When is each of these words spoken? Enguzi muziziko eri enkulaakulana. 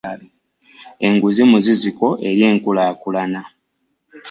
Enguzi 1.07 1.41
muziziko 1.51 2.07
eri 2.29 2.41
enkulaakulana. 2.51 3.41